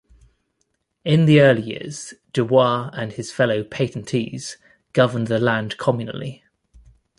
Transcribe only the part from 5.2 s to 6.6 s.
the land communally.